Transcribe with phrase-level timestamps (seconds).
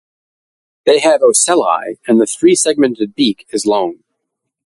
[0.87, 3.97] They have ocelli and the three segmented beak is long.